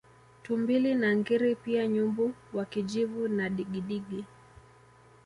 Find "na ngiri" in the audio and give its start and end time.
0.95-1.55